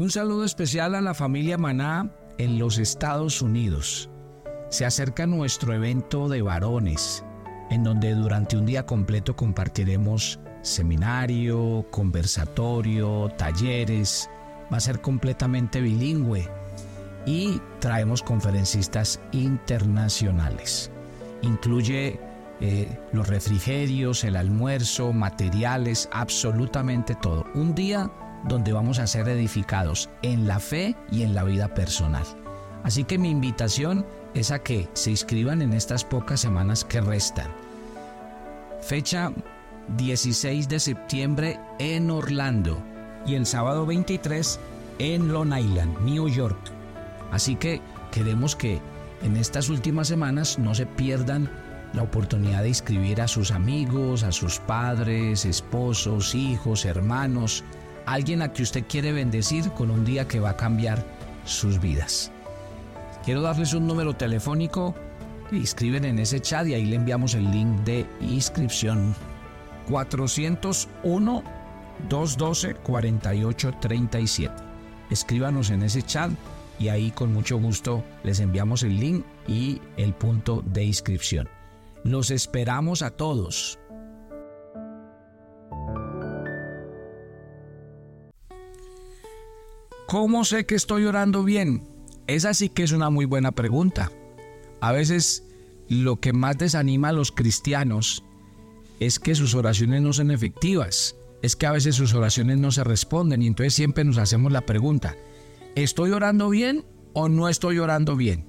[0.00, 4.08] Un saludo especial a la familia Maná en los Estados Unidos.
[4.70, 7.22] Se acerca nuestro evento de varones,
[7.68, 14.30] en donde durante un día completo compartiremos seminario, conversatorio, talleres.
[14.72, 16.48] Va a ser completamente bilingüe
[17.26, 20.90] y traemos conferencistas internacionales.
[21.42, 22.18] Incluye
[22.62, 27.44] eh, los refrigerios, el almuerzo, materiales, absolutamente todo.
[27.54, 28.10] Un día
[28.44, 32.24] donde vamos a ser edificados en la fe y en la vida personal.
[32.82, 37.48] Así que mi invitación es a que se inscriban en estas pocas semanas que restan.
[38.80, 39.32] Fecha
[39.96, 42.82] 16 de septiembre en Orlando
[43.26, 44.58] y el sábado 23
[44.98, 46.58] en Long Island, New York.
[47.30, 47.80] Así que
[48.12, 48.80] queremos que
[49.22, 51.50] en estas últimas semanas no se pierdan
[51.92, 57.64] la oportunidad de inscribir a sus amigos, a sus padres, esposos, hijos, hermanos,
[58.12, 61.04] alguien a que usted quiere bendecir con un día que va a cambiar
[61.44, 62.30] sus vidas.
[63.24, 64.94] Quiero darles un número telefónico,
[65.52, 69.14] inscriben en ese chat y ahí le enviamos el link de inscripción.
[69.88, 71.42] 401
[72.08, 74.54] 212 4837.
[75.10, 76.30] Escríbanos en ese chat
[76.78, 81.48] y ahí con mucho gusto les enviamos el link y el punto de inscripción.
[82.04, 83.79] Los esperamos a todos.
[90.10, 91.84] ¿Cómo sé que estoy orando bien?
[92.26, 94.10] Esa sí que es una muy buena pregunta.
[94.80, 95.44] A veces
[95.88, 98.24] lo que más desanima a los cristianos
[98.98, 102.82] es que sus oraciones no son efectivas, es que a veces sus oraciones no se
[102.82, 105.14] responden y entonces siempre nos hacemos la pregunta,
[105.76, 108.46] ¿estoy orando bien o no estoy orando bien?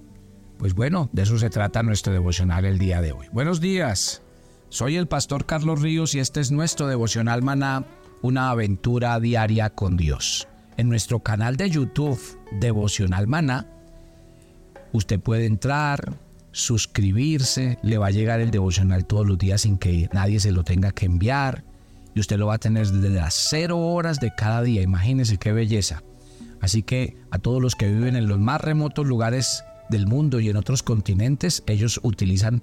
[0.58, 3.28] Pues bueno, de eso se trata nuestro devocional el día de hoy.
[3.34, 4.24] Buenos días,
[4.70, 7.86] soy el pastor Carlos Ríos y este es nuestro devocional maná,
[8.24, 12.20] una aventura diaria con Dios en nuestro canal de YouTube
[12.60, 13.68] Devocional Maná.
[14.94, 16.14] Usted puede entrar,
[16.52, 20.64] suscribirse, le va a llegar el devocional todos los días sin que nadie se lo
[20.64, 21.64] tenga que enviar
[22.14, 24.82] y usted lo va a tener desde las cero horas de cada día.
[24.82, 26.04] Imagínese qué belleza.
[26.60, 30.50] Así que a todos los que viven en los más remotos lugares del mundo y
[30.50, 32.62] en otros continentes, ellos utilizan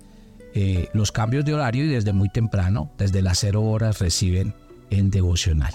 [0.55, 4.55] eh, los cambios de horario y desde muy temprano, desde las cero horas, reciben
[4.91, 5.73] el devocional.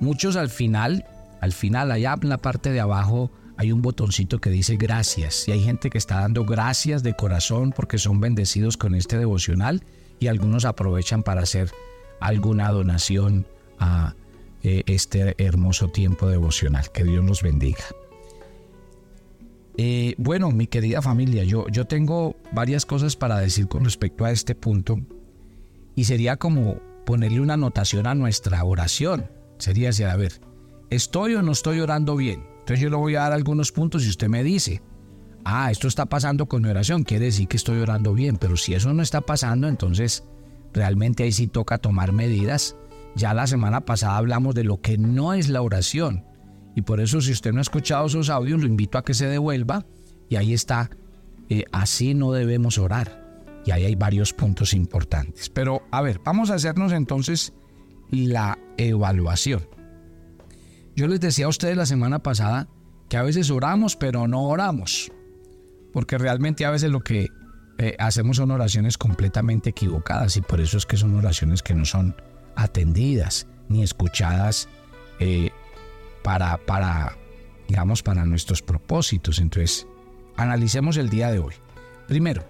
[0.00, 1.04] Muchos al final
[1.44, 5.46] al final, allá en la parte de abajo, hay un botoncito que dice gracias.
[5.46, 9.84] Y hay gente que está dando gracias de corazón porque son bendecidos con este devocional
[10.18, 11.70] y algunos aprovechan para hacer
[12.18, 13.46] alguna donación
[13.78, 14.14] a
[14.62, 16.90] eh, este hermoso tiempo devocional.
[16.90, 17.84] Que Dios los bendiga.
[19.76, 24.30] Eh, bueno, mi querida familia, yo, yo tengo varias cosas para decir con respecto a
[24.30, 24.98] este punto
[25.94, 29.30] y sería como ponerle una anotación a nuestra oración.
[29.58, 30.40] Sería decir, a ver,
[30.90, 32.46] ¿Estoy o no estoy orando bien?
[32.60, 34.82] Entonces yo le voy a dar algunos puntos y usted me dice,
[35.44, 38.74] ah, esto está pasando con mi oración, quiere decir que estoy orando bien, pero si
[38.74, 40.24] eso no está pasando, entonces
[40.72, 42.76] realmente ahí sí toca tomar medidas.
[43.16, 46.24] Ya la semana pasada hablamos de lo que no es la oración.
[46.74, 49.26] Y por eso si usted no ha escuchado esos audios, lo invito a que se
[49.26, 49.86] devuelva.
[50.28, 50.90] Y ahí está,
[51.48, 53.22] eh, así no debemos orar.
[53.64, 55.48] Y ahí hay varios puntos importantes.
[55.48, 57.52] Pero a ver, vamos a hacernos entonces
[58.10, 59.73] la evaluación.
[60.96, 62.68] Yo les decía a ustedes la semana pasada
[63.08, 65.10] que a veces oramos, pero no oramos.
[65.92, 67.28] Porque realmente a veces lo que
[67.78, 71.84] eh, hacemos son oraciones completamente equivocadas y por eso es que son oraciones que no
[71.84, 72.14] son
[72.54, 74.68] atendidas ni escuchadas
[75.18, 75.50] eh,
[76.22, 77.16] para, para,
[77.68, 79.40] digamos, para nuestros propósitos.
[79.40, 79.86] Entonces,
[80.36, 81.54] analicemos el día de hoy.
[82.06, 82.44] Primero,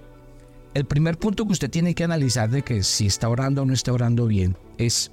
[0.74, 3.72] el primer punto que usted tiene que analizar de que si está orando o no
[3.72, 5.12] está orando bien es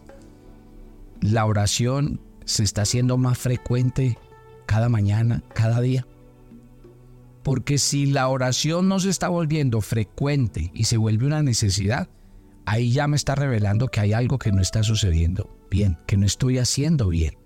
[1.21, 4.17] la oración se está haciendo más frecuente
[4.65, 6.07] cada mañana, cada día.
[7.43, 12.09] Porque si la oración no se está volviendo frecuente y se vuelve una necesidad,
[12.65, 16.25] ahí ya me está revelando que hay algo que no está sucediendo bien, que no
[16.25, 17.37] estoy haciendo bien.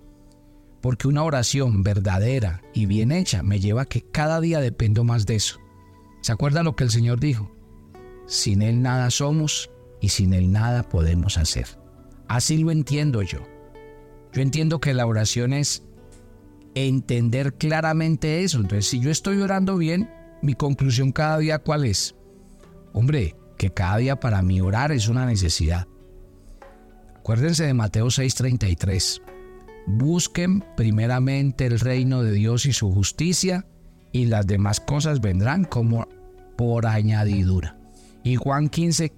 [0.81, 5.25] Porque una oración verdadera y bien hecha me lleva a que cada día dependo más
[5.25, 5.59] de eso.
[6.21, 7.51] ¿Se acuerda lo que el Señor dijo?
[8.27, 9.69] Sin Él nada somos
[10.01, 11.67] y sin Él nada podemos hacer.
[12.27, 13.39] Así lo entiendo yo.
[14.35, 15.81] Yo entiendo que la oración es
[16.75, 18.57] entender claramente eso.
[18.57, 20.09] Entonces, si yo estoy orando bien,
[20.41, 22.15] mi conclusión cada día cuál es?
[22.91, 25.87] Hombre, que cada día para mí orar es una necesidad.
[27.15, 29.21] Acuérdense de Mateo 6:33.
[29.87, 33.65] Busquen primeramente el reino de Dios y su justicia
[34.11, 36.09] y las demás cosas vendrán como
[36.57, 37.77] por añadidura.
[38.21, 39.13] Y Juan 15,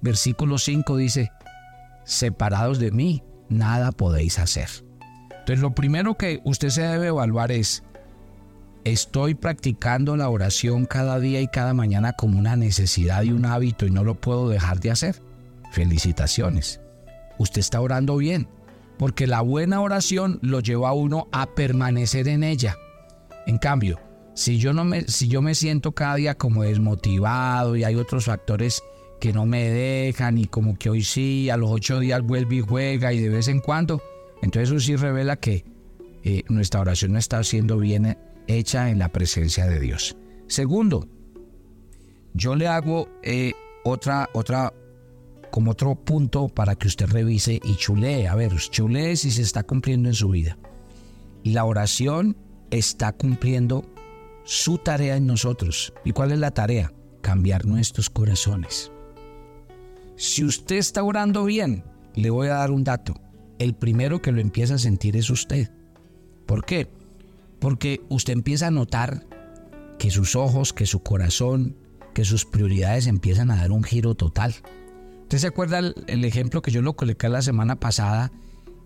[0.00, 1.30] versículo 5 dice,
[2.04, 3.22] separados de mí,
[3.52, 4.68] nada podéis hacer.
[5.30, 7.82] Entonces lo primero que usted se debe evaluar es,
[8.84, 13.86] ¿estoy practicando la oración cada día y cada mañana como una necesidad y un hábito
[13.86, 15.22] y no lo puedo dejar de hacer?
[15.72, 16.80] Felicitaciones.
[17.38, 18.46] Usted está orando bien,
[18.98, 22.76] porque la buena oración lo lleva a uno a permanecer en ella.
[23.46, 23.98] En cambio,
[24.34, 28.26] si yo, no me, si yo me siento cada día como desmotivado y hay otros
[28.26, 28.82] factores
[29.22, 32.60] que no me dejan y como que hoy sí, a los ocho días vuelve y
[32.60, 34.02] juega y de vez en cuando,
[34.42, 35.64] entonces eso sí revela que
[36.24, 40.16] eh, nuestra oración no está siendo bien hecha en la presencia de Dios.
[40.48, 41.06] Segundo,
[42.34, 43.52] yo le hago eh,
[43.84, 44.74] otra, otra,
[45.52, 48.26] como otro punto para que usted revise y chulee.
[48.26, 50.58] A ver, chulee si se está cumpliendo en su vida.
[51.44, 52.36] La oración
[52.72, 53.84] está cumpliendo
[54.42, 55.94] su tarea en nosotros.
[56.04, 56.92] ¿Y cuál es la tarea?
[57.20, 58.90] Cambiar nuestros corazones.
[60.16, 63.14] Si usted está orando bien, le voy a dar un dato
[63.62, 65.70] el primero que lo empieza a sentir es usted.
[66.46, 66.90] ¿Por qué?
[67.60, 69.24] Porque usted empieza a notar
[69.98, 71.76] que sus ojos, que su corazón,
[72.12, 74.54] que sus prioridades empiezan a dar un giro total.
[75.22, 78.32] ¿Usted se acuerda el, ejemplo que yo lo coloqué la semana pasada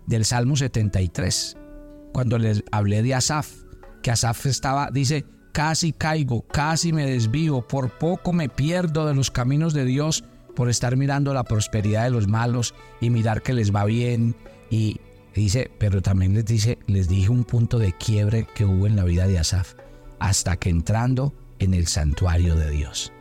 [0.05, 1.57] del Salmo 73?
[2.13, 3.51] Cuando les hablé de Asaf,
[4.03, 9.31] que Asaf estaba, dice, casi caigo, casi me desvío, por poco me pierdo de los
[9.31, 10.23] caminos de Dios
[10.57, 14.35] por estar mirando la prosperidad de los malos y mirar que les va bien
[14.71, 14.99] y
[15.35, 19.03] dice, pero también les dice, les dije un punto de quiebre que hubo en la
[19.03, 19.75] vida de Asaf,
[20.17, 23.13] hasta que entrando en el santuario de Dios.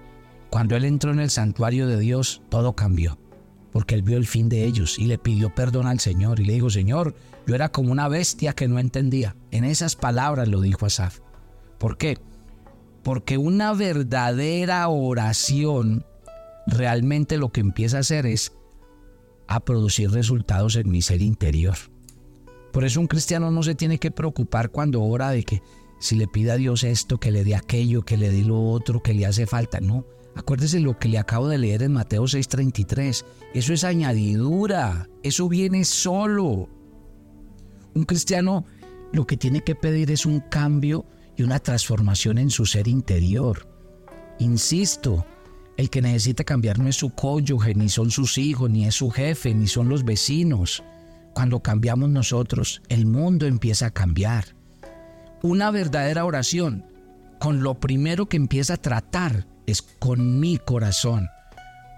[0.49, 3.19] Cuando él entró en el santuario de Dios, todo cambió,
[3.71, 6.55] porque él vio el fin de ellos y le pidió perdón al Señor y le
[6.55, 7.15] dijo, Señor,
[7.47, 9.37] yo era como una bestia que no entendía.
[9.51, 11.19] En esas palabras lo dijo Asaf.
[11.77, 12.17] ¿Por qué?
[13.03, 16.07] Porque una verdadera oración
[16.67, 18.53] realmente lo que empieza a hacer es
[19.49, 21.77] a producir resultados en mi ser interior.
[22.73, 25.63] Por eso un cristiano no se tiene que preocupar cuando ora de que
[25.99, 29.03] si le pide a Dios esto, que le dé aquello, que le dé lo otro,
[29.03, 29.81] que le hace falta.
[29.81, 30.05] No,
[30.35, 33.25] acuérdese lo que le acabo de leer en Mateo 6:33.
[33.55, 36.69] Eso es añadidura, eso viene solo.
[37.95, 38.67] Un cristiano
[39.13, 43.67] lo que tiene que pedir es un cambio y una transformación en su ser interior.
[44.39, 45.25] Insisto,
[45.77, 49.11] el que necesita cambiar no es su cónyuge, ni son sus hijos, ni es su
[49.11, 50.83] jefe, ni son los vecinos.
[51.35, 54.57] Cuando cambiamos nosotros, el mundo empieza a cambiar.
[55.43, 56.87] Una verdadera oración,
[57.39, 61.29] con lo primero que empieza a tratar, es con mi corazón.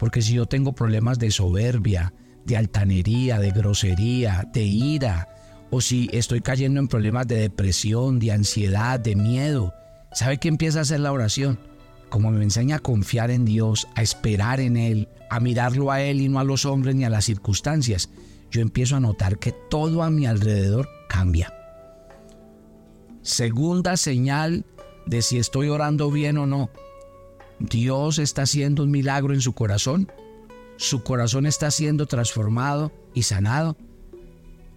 [0.00, 2.12] Porque si yo tengo problemas de soberbia,
[2.46, 5.28] de altanería, de grosería, de ira,
[5.70, 9.72] o si estoy cayendo en problemas de depresión, de ansiedad, de miedo,
[10.12, 11.60] ¿sabe qué empieza a hacer la oración?
[12.08, 16.20] Como me enseña a confiar en Dios, a esperar en Él, a mirarlo a Él
[16.20, 18.10] y no a los hombres ni a las circunstancias,
[18.50, 21.54] yo empiezo a notar que todo a mi alrededor cambia.
[23.22, 24.64] Segunda señal
[25.06, 26.70] de si estoy orando bien o no.
[27.58, 30.10] Dios está haciendo un milagro en su corazón.
[30.76, 33.76] Su corazón está siendo transformado y sanado.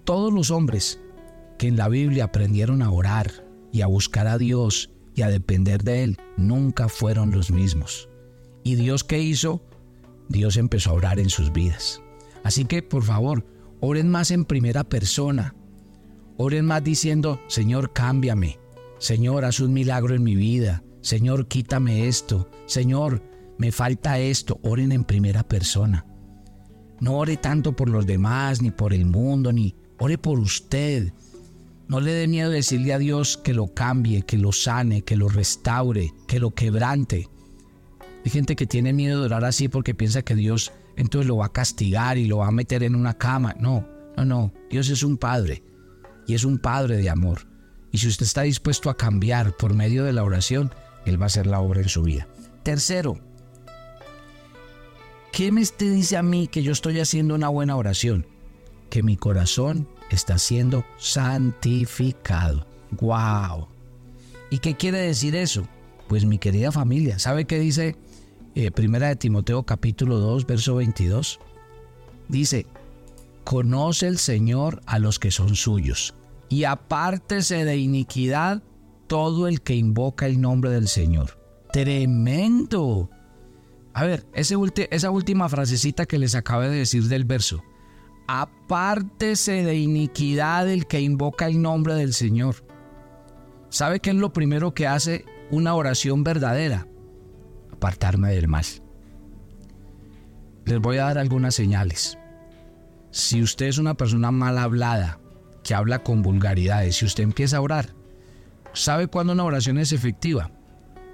[0.04, 1.00] Todos los hombres
[1.58, 5.84] que en la Biblia aprendieron a orar y a buscar a Dios y a depender
[5.84, 8.10] de Él, nunca fueron los mismos.
[8.64, 9.64] ¿Y Dios qué hizo?
[10.30, 12.02] Dios empezó a orar en sus vidas.
[12.44, 13.46] Así que, por favor,
[13.80, 15.56] oren más en primera persona.
[16.38, 18.60] Oren más diciendo, Señor, cámbiame.
[19.00, 20.84] Señor, haz un milagro en mi vida.
[21.02, 22.50] Señor, quítame esto.
[22.66, 23.22] Señor,
[23.58, 24.60] me falta esto.
[24.64, 26.06] Oren en primera persona.
[27.00, 31.12] No ore tanto por los demás, ni por el mundo, ni ore por usted.
[31.92, 35.28] No le dé miedo decirle a Dios que lo cambie, que lo sane, que lo
[35.28, 37.28] restaure, que lo quebrante.
[38.24, 41.48] Hay gente que tiene miedo de orar así porque piensa que Dios entonces lo va
[41.48, 43.58] a castigar y lo va a meter en una cama.
[43.60, 44.54] No, no, no.
[44.70, 45.64] Dios es un padre
[46.28, 47.46] y es un padre de amor.
[47.92, 50.74] Y si usted está dispuesto a cambiar por medio de la oración,
[51.06, 52.26] Él va a hacer la obra en su vida.
[52.64, 53.20] Tercero,
[55.34, 58.31] ¿qué me dice a mí que yo estoy haciendo una buena oración?
[58.92, 62.68] Que mi corazón está siendo santificado.
[63.00, 63.70] ¡Wow!
[64.50, 65.66] ¿Y qué quiere decir eso?
[66.10, 67.96] Pues mi querida familia, ¿sabe qué dice
[68.54, 71.40] eh, Primera de Timoteo capítulo 2, verso 22?
[72.28, 72.66] Dice,
[73.46, 76.14] conoce el Señor a los que son suyos,
[76.50, 78.62] y apártese de iniquidad
[79.08, 81.40] todo el que invoca el nombre del Señor.
[81.72, 83.10] Tremendo.
[83.94, 87.64] A ver, esa última frasecita que les acabé de decir del verso
[88.40, 92.56] apártese de iniquidad el que invoca el nombre del Señor.
[93.70, 96.88] ¿Sabe qué es lo primero que hace una oración verdadera?
[97.74, 98.66] Apartarme del mal.
[100.66, 102.18] Les voy a dar algunas señales.
[103.12, 105.20] Si usted es una persona mal hablada,
[105.64, 106.96] que habla con vulgaridades.
[106.98, 107.94] Si usted empieza a orar,
[108.74, 110.52] ¿sabe cuándo una oración es efectiva?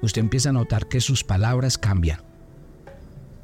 [0.02, 2.27] Usted empieza a notar que sus palabras cambian.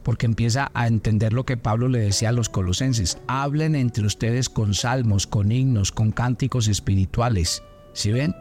[0.04, 3.18] Porque empieza a entender lo que Pablo le decía a los colosenses.
[3.28, 7.64] Hablen entre ustedes con salmos, con himnos, con cánticos espirituales.
[7.94, 8.36] ¿Sí ven?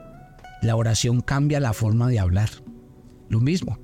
[0.61, 2.51] La oración cambia la forma de hablar.
[3.29, 3.79] Lo mismo.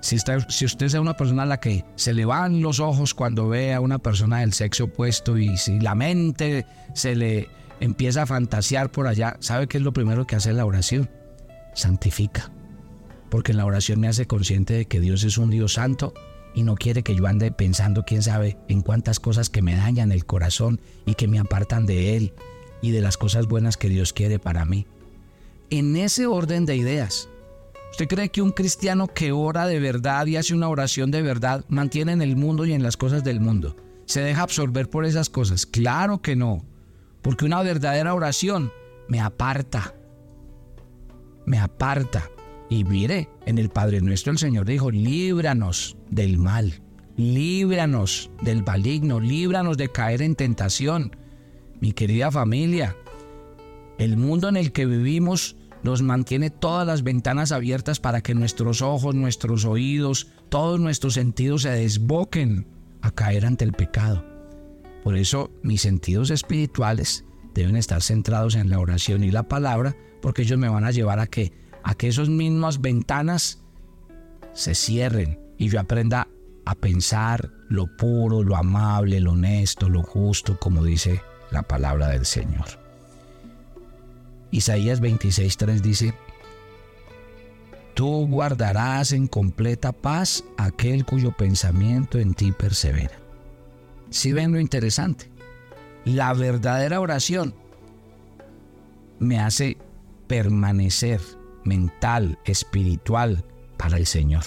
[0.00, 3.48] Si, si usted es una persona a la que se le van los ojos cuando
[3.48, 7.48] ve a una persona del sexo opuesto y si la mente se le
[7.80, 11.10] empieza a fantasear por allá, ¿sabe qué es lo primero que hace la oración?
[11.74, 12.50] Santifica.
[13.30, 16.14] Porque en la oración me hace consciente de que Dios es un Dios santo
[16.56, 20.10] y no quiere que yo ande pensando, quién sabe, en cuántas cosas que me dañan
[20.10, 22.32] el corazón y que me apartan de Él
[22.80, 24.86] y de las cosas buenas que Dios quiere para mí.
[25.68, 27.28] En ese orden de ideas,
[27.90, 31.62] ¿usted cree que un cristiano que ora de verdad y hace una oración de verdad
[31.68, 33.76] mantiene en el mundo y en las cosas del mundo?
[34.06, 35.66] ¿Se deja absorber por esas cosas?
[35.66, 36.64] Claro que no.
[37.20, 38.72] Porque una verdadera oración
[39.08, 39.94] me aparta.
[41.44, 42.30] Me aparta.
[42.68, 46.80] Y mire, en el Padre Nuestro el Señor dijo, líbranos del mal,
[47.16, 51.14] líbranos del maligno, líbranos de caer en tentación.
[51.80, 52.96] Mi querida familia,
[53.98, 58.82] el mundo en el que vivimos nos mantiene todas las ventanas abiertas para que nuestros
[58.82, 62.66] ojos, nuestros oídos, todos nuestros sentidos se desboquen
[63.02, 64.24] a caer ante el pecado.
[65.04, 70.42] Por eso mis sentidos espirituales deben estar centrados en la oración y la palabra, porque
[70.42, 71.52] ellos me van a llevar a que,
[71.86, 73.62] a que esas mismas ventanas
[74.54, 76.26] se cierren y yo aprenda
[76.64, 82.26] a pensar lo puro, lo amable, lo honesto, lo justo, como dice la palabra del
[82.26, 82.66] Señor.
[84.50, 86.12] Isaías 26:3 dice,
[87.94, 93.16] Tú guardarás en completa paz aquel cuyo pensamiento en ti persevera.
[94.10, 95.30] Si ven lo interesante,
[96.04, 97.54] la verdadera oración
[99.20, 99.76] me hace
[100.26, 101.20] permanecer
[101.66, 103.44] mental, espiritual
[103.76, 104.44] para el Señor.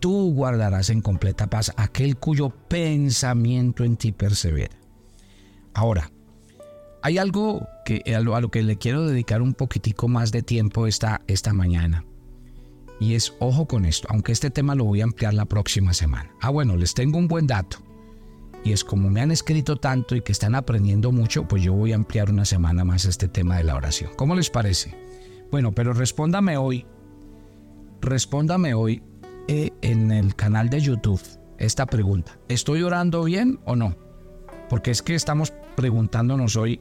[0.00, 4.76] Tú guardarás en completa paz aquel cuyo pensamiento en ti persevera.
[5.72, 6.10] Ahora,
[7.02, 11.20] hay algo que, a, lo, que le quiero dedicar un poquitico más de tiempo esta,
[11.26, 12.04] esta mañana.
[13.00, 16.30] Y es, ojo con esto, aunque este tema lo voy a ampliar la próxima semana.
[16.40, 17.78] Ah, bueno, les tengo un buen dato.
[18.64, 21.92] Y es como me han escrito tanto y que están aprendiendo mucho, pues yo voy
[21.92, 24.10] a ampliar una semana más este tema de la oración.
[24.16, 24.96] ¿Cómo les parece?
[25.50, 26.86] Bueno, pero respóndame hoy,
[28.00, 29.02] respóndame hoy
[29.48, 31.20] eh, en el canal de YouTube
[31.58, 32.38] esta pregunta.
[32.48, 33.96] ¿Estoy orando bien o no?
[34.68, 36.80] Porque es que estamos preguntándonos hoy,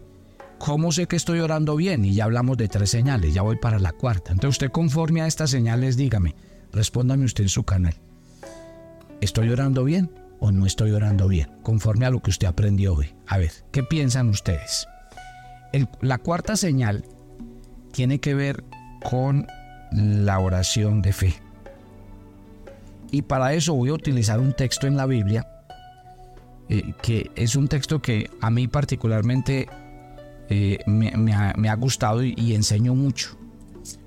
[0.58, 2.06] ¿cómo sé que estoy orando bien?
[2.06, 4.32] Y ya hablamos de tres señales, ya voy para la cuarta.
[4.32, 6.36] Entonces usted conforme a estas señales, dígame,
[6.72, 7.96] respóndame usted en su canal.
[9.22, 10.10] ¿Estoy orando bien?
[10.44, 13.16] o no estoy orando bien, conforme a lo que usted aprendió hoy.
[13.28, 14.88] A ver, ¿qué piensan ustedes?
[16.02, 17.06] la cuarta señal
[17.94, 18.66] tiene que ver
[19.04, 19.48] con
[19.92, 21.36] la oración de fe.
[23.12, 25.48] Y para eso voy a utilizar un texto en la Biblia,
[26.68, 29.70] eh, que es un texto que a mí particularmente
[30.50, 33.38] eh, me, ha, gustado y, enseño mucho.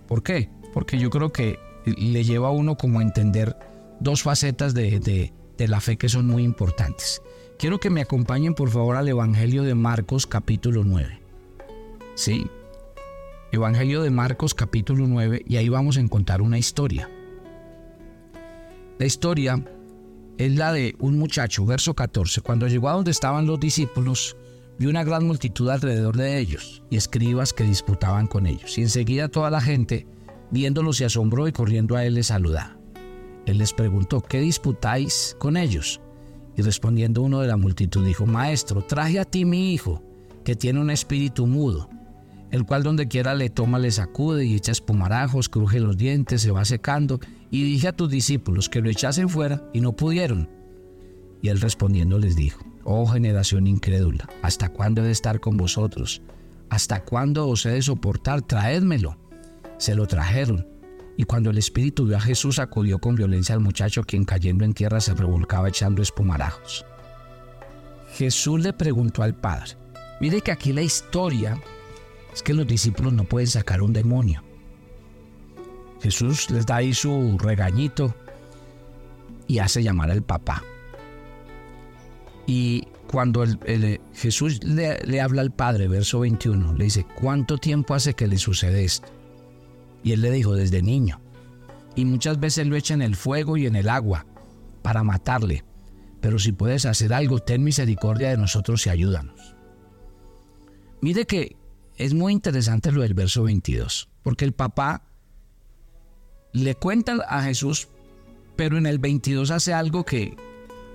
[0.08, 0.50] ¿Por qué?
[0.74, 3.56] Porque yo creo que le lleva a uno como a entender
[4.00, 7.22] dos facetas de, de la fe que son muy importantes.
[7.58, 11.20] Quiero que me acompañen por favor al Evangelio de Marcos capítulo 9.
[12.16, 12.46] Sí,
[13.56, 17.10] Evangelio de Marcos capítulo 9 y ahí vamos a encontrar una historia.
[18.98, 19.64] La historia
[20.36, 22.42] es la de un muchacho, verso 14.
[22.42, 24.36] Cuando llegó a donde estaban los discípulos,
[24.78, 28.76] vio una gran multitud alrededor de ellos y escribas que disputaban con ellos.
[28.76, 30.06] Y enseguida toda la gente,
[30.50, 32.76] viéndolo, se asombró y corriendo a él le saludaba.
[33.46, 36.00] Él les preguntó, ¿qué disputáis con ellos?
[36.56, 40.02] Y respondiendo uno de la multitud dijo, Maestro, traje a ti mi hijo,
[40.44, 41.88] que tiene un espíritu mudo,
[42.50, 46.50] el cual donde quiera le toma, le sacude y echa espumarajos, cruje los dientes, se
[46.50, 50.48] va secando, y dije a tus discípulos que lo echasen fuera, y no pudieron.
[51.42, 56.22] Y él respondiendo les dijo, Oh generación incrédula, ¿hasta cuándo he de estar con vosotros?
[56.70, 58.42] ¿Hasta cuándo os he de soportar?
[58.42, 59.18] Traédmelo.
[59.78, 60.66] Se lo trajeron
[61.16, 64.74] y cuando el espíritu vio a Jesús acudió con violencia al muchacho quien cayendo en
[64.74, 66.84] tierra se revolcaba echando espumarajos.
[68.12, 69.72] Jesús le preguntó al Padre,
[70.20, 71.60] mire que aquí la historia
[72.36, 74.42] es que los discípulos no pueden sacar un demonio.
[76.02, 78.14] Jesús les da ahí su regañito
[79.48, 80.62] y hace llamar al papá.
[82.46, 83.42] Y cuando
[84.12, 88.36] Jesús le, le habla al Padre, verso 21, le dice, ¿cuánto tiempo hace que le
[88.36, 89.08] sucede esto?
[90.04, 91.22] Y él le dijo, desde niño.
[91.94, 94.26] Y muchas veces lo echa en el fuego y en el agua
[94.82, 95.64] para matarle.
[96.20, 99.56] Pero si puedes hacer algo, ten misericordia de nosotros y ayúdanos.
[101.00, 101.56] Mire que
[101.96, 105.02] es muy interesante lo del verso 22, porque el papá
[106.52, 107.88] le cuenta a Jesús,
[108.56, 110.36] pero en el 22 hace algo que,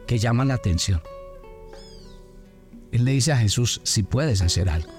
[0.07, 1.01] que llama la atención.
[2.91, 4.91] Él le dice a Jesús, si puedes hacer algo.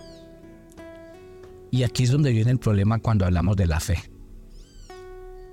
[1.70, 3.98] Y aquí es donde viene el problema cuando hablamos de la fe.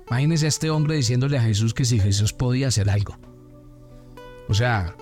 [0.08, 3.16] Imagínese a este hombre diciéndole a Jesús que si Jesús podía hacer algo.
[4.48, 4.96] O sea,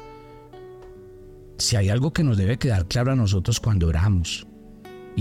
[1.57, 4.47] si hay algo que nos debe quedar claro a nosotros cuando oramos,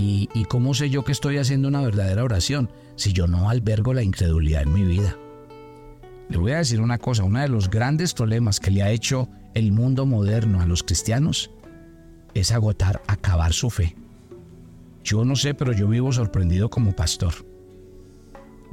[0.00, 4.04] y, cómo sé yo que estoy haciendo una verdadera oración, si yo no albergo la
[4.04, 5.16] incredulidad en mi vida.
[6.28, 9.28] Le voy a decir una cosa, uno de los grandes problemas que le ha hecho
[9.54, 11.50] el mundo moderno a los cristianos
[12.32, 13.96] es agotar, acabar su fe.
[15.02, 17.34] Yo no sé, pero yo vivo sorprendido como pastor.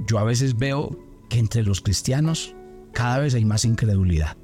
[0.05, 0.96] Yo a veces veo
[1.27, 2.53] que entre los cristianos
[2.94, 4.38] cada vez hay más incredulidad.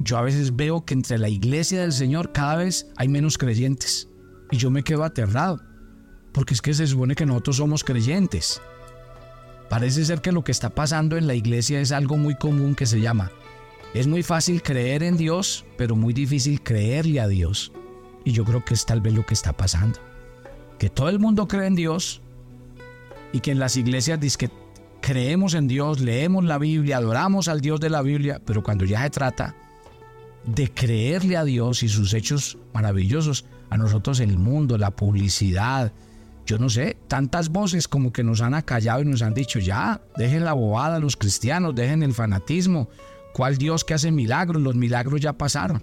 [0.00, 4.08] Yo a veces veo que entre la iglesia del Señor cada vez hay menos creyentes.
[4.50, 5.60] Y yo me quedo aterrado.
[6.32, 8.60] Porque es que se supone que nosotros somos creyentes.
[9.68, 12.86] Parece ser que lo que está pasando en la iglesia es algo muy común que
[12.86, 13.30] se llama
[13.98, 17.72] es muy fácil creer en Dios, pero muy difícil creerle a Dios.
[18.24, 19.98] Y yo creo que es tal vez lo que está pasando.
[20.78, 22.20] Que todo el mundo cree en Dios
[23.32, 24.50] y que en las iglesias dice que
[25.00, 29.02] creemos en Dios, leemos la Biblia, adoramos al Dios de la Biblia, pero cuando ya
[29.02, 29.54] se trata
[30.44, 35.92] de creerle a Dios y sus hechos maravillosos, a nosotros el mundo, la publicidad,
[36.46, 40.00] yo no sé, tantas voces como que nos han acallado y nos han dicho, ya,
[40.16, 42.88] dejen la bobada los cristianos, dejen el fanatismo,
[43.36, 44.62] ¿Cuál Dios que hace milagros?
[44.62, 45.82] Los milagros ya pasaron.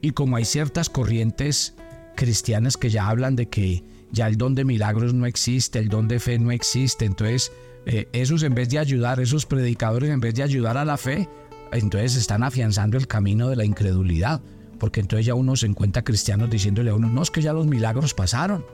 [0.00, 1.74] Y como hay ciertas corrientes
[2.14, 6.06] cristianas que ya hablan de que ya el don de milagros no existe, el don
[6.06, 7.50] de fe no existe, entonces
[7.84, 11.28] eh, esos en vez de ayudar, esos predicadores en vez de ayudar a la fe,
[11.72, 14.40] entonces están afianzando el camino de la incredulidad,
[14.78, 17.66] porque entonces ya uno se encuentra cristianos diciéndole a uno, no es que ya los
[17.66, 18.64] milagros pasaron,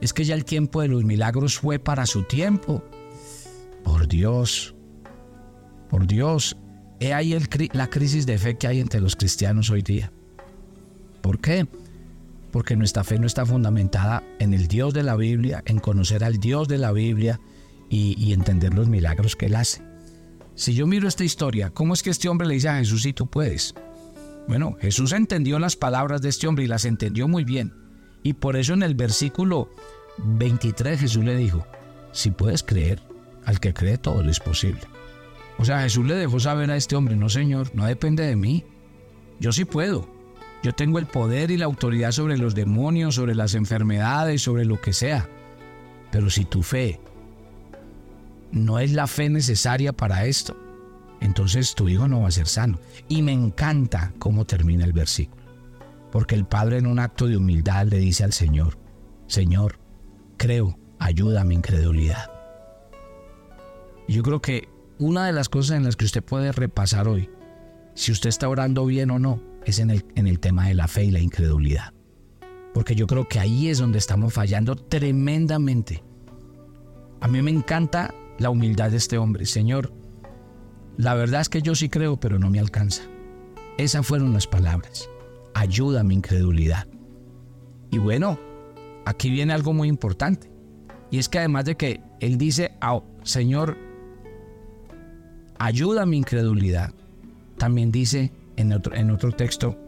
[0.00, 2.82] es que ya el tiempo de los milagros fue para su tiempo.
[3.84, 4.74] Por Dios,
[5.88, 6.56] por Dios,
[6.98, 7.36] He ahí
[7.72, 10.10] la crisis de fe que hay entre los cristianos hoy día.
[11.20, 11.66] ¿Por qué?
[12.50, 16.38] Porque nuestra fe no está fundamentada en el Dios de la Biblia, en conocer al
[16.38, 17.38] Dios de la Biblia
[17.90, 19.82] y, entender los milagros que Él hace.
[20.54, 23.12] Si yo miro esta historia, ¿cómo es que este hombre le dice a Jesús si
[23.12, 23.74] tú puedes?
[24.48, 27.74] Bueno, Jesús entendió las palabras de este hombre y las entendió muy bien.
[28.22, 29.70] Y por eso en el versículo
[30.18, 31.66] 23 Jesús le dijo,
[32.12, 33.02] si puedes creer,
[33.44, 34.80] al que cree todo lo es posible.
[35.58, 38.64] O sea, Jesús le dejó saber a este hombre, no Señor, no depende de mí.
[39.40, 40.08] Yo sí puedo.
[40.62, 44.80] Yo tengo el poder y la autoridad sobre los demonios, sobre las enfermedades, sobre lo
[44.80, 45.28] que sea.
[46.10, 47.00] Pero si tu fe
[48.52, 50.56] no es la fe necesaria para esto,
[51.20, 52.78] entonces tu hijo no va a ser sano.
[53.08, 55.42] Y me encanta cómo termina el versículo.
[56.12, 58.78] Porque el Padre en un acto de humildad le dice al Señor,
[59.26, 59.78] Señor,
[60.36, 62.30] creo, ayuda a mi incredulidad.
[64.08, 67.28] Yo creo que una de las cosas en las que usted puede repasar hoy,
[67.94, 70.86] si usted está orando bien o no, es en el, en el tema de la
[70.86, 71.92] fe y la incredulidad.
[72.72, 76.04] Porque yo creo que ahí es donde estamos fallando tremendamente.
[77.20, 79.46] A mí me encanta la humildad de este hombre.
[79.46, 79.92] Señor,
[80.96, 83.02] la verdad es que yo sí creo, pero no me alcanza.
[83.78, 85.08] Esas fueron las palabras.
[85.54, 86.86] Ayuda mi incredulidad.
[87.90, 88.38] Y bueno,
[89.04, 90.50] aquí viene algo muy importante.
[91.10, 92.72] Y es que además de que él dice,
[93.22, 93.76] Señor,
[95.58, 96.92] ayuda mi incredulidad.
[97.58, 99.78] También dice en otro, en otro texto,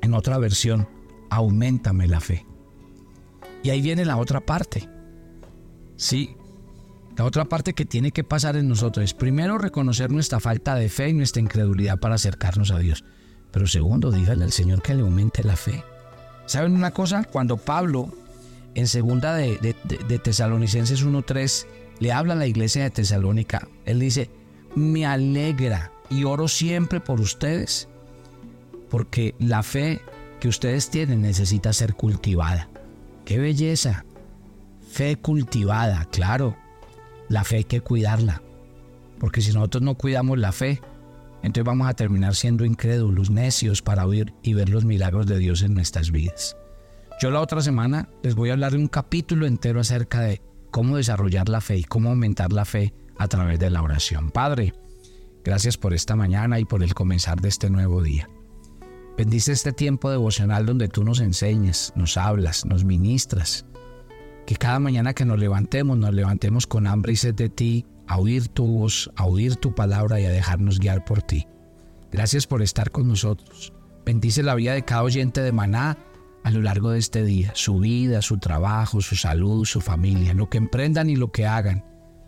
[0.00, 0.88] en otra versión,
[1.30, 2.46] aumentame la fe.
[3.62, 4.88] Y ahí viene la otra parte.
[5.96, 6.36] Sí,
[7.16, 10.88] la otra parte que tiene que pasar en nosotros es primero reconocer nuestra falta de
[10.88, 13.04] fe y nuestra incredulidad para acercarnos a Dios.
[13.52, 15.84] Pero segundo, dígale al Señor que le aumente la fe.
[16.46, 17.24] ¿Saben una cosa?
[17.24, 18.12] Cuando Pablo
[18.74, 19.76] en segunda de, de,
[20.08, 21.66] de Tesalonicenses 1.3
[22.00, 24.28] le habla a la iglesia de Tesalónica, él dice,
[24.74, 27.88] me alegra y oro siempre por ustedes,
[28.90, 30.00] porque la fe
[30.40, 32.68] que ustedes tienen necesita ser cultivada.
[33.24, 34.04] ¡Qué belleza!
[34.90, 36.56] Fe cultivada, claro.
[37.28, 38.42] La fe hay que cuidarla,
[39.18, 40.80] porque si nosotros no cuidamos la fe,
[41.42, 45.62] entonces vamos a terminar siendo incrédulos, necios para oír y ver los milagros de Dios
[45.62, 46.56] en nuestras vidas.
[47.20, 50.96] Yo la otra semana les voy a hablar de un capítulo entero acerca de cómo
[50.96, 54.30] desarrollar la fe y cómo aumentar la fe a través de la oración.
[54.30, 54.74] Padre,
[55.44, 58.28] gracias por esta mañana y por el comenzar de este nuevo día.
[59.16, 63.64] Bendice este tiempo devocional donde tú nos enseñas, nos hablas, nos ministras.
[64.46, 68.18] Que cada mañana que nos levantemos, nos levantemos con hambre y sed de ti, a
[68.18, 71.46] oír tu voz, a oír tu palabra y a dejarnos guiar por ti.
[72.12, 73.72] Gracias por estar con nosotros.
[74.04, 75.96] Bendice la vida de cada oyente de Maná
[76.44, 80.50] a lo largo de este día, su vida, su trabajo, su salud, su familia, lo
[80.50, 81.84] que emprendan y lo que hagan,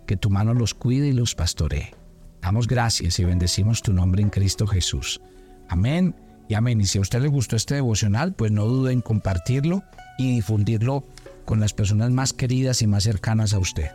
[0.06, 1.94] que tu mano los cuide y los pastoree.
[2.40, 5.20] Damos gracias y bendecimos tu nombre en Cristo Jesús.
[5.68, 6.14] Amén
[6.48, 6.80] y amén.
[6.80, 9.82] Y si a usted le gustó este devocional, pues no dude en compartirlo
[10.16, 11.04] y difundirlo
[11.46, 13.90] con las personas más queridas y más cercanas a usted.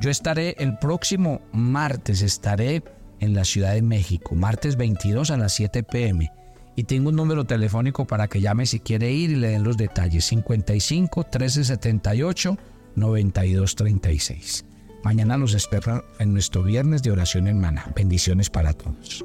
[0.00, 2.84] Yo estaré el próximo martes, estaré
[3.18, 6.30] en la Ciudad de México, martes 22 a las 7 pm.
[6.76, 9.76] Y tengo un número telefónico para que llame si quiere ir y le den los
[9.76, 10.24] detalles.
[10.24, 12.58] 55 1378
[12.96, 14.64] 9236.
[15.04, 17.92] Mañana nos espera en nuestro viernes de oración en Mana.
[17.94, 19.24] Bendiciones para todos.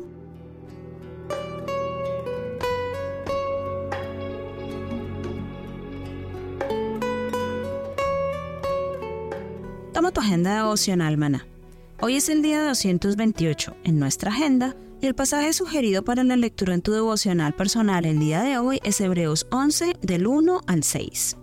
[10.30, 11.48] Agenda devocional, Mana.
[12.02, 16.76] Hoy es el día 228 en nuestra agenda y el pasaje sugerido para la lectura
[16.76, 21.36] en tu devocional personal el día de hoy es Hebreos 11 del 1 al 6.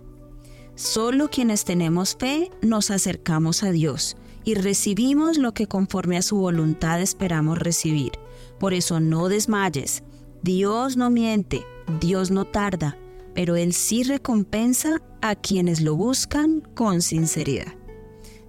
[0.75, 6.37] Solo quienes tenemos fe nos acercamos a Dios y recibimos lo que conforme a su
[6.37, 8.13] voluntad esperamos recibir.
[8.57, 10.01] Por eso no desmayes.
[10.43, 11.65] Dios no miente,
[11.99, 12.97] Dios no tarda,
[13.35, 17.73] pero Él sí recompensa a quienes lo buscan con sinceridad.